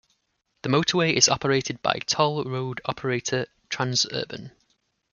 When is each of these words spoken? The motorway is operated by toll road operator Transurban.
The 0.63 0.69
motorway 0.69 1.13
is 1.13 1.29
operated 1.29 1.79
by 1.83 1.99
toll 2.07 2.43
road 2.45 2.81
operator 2.85 3.45
Transurban. 3.69 4.49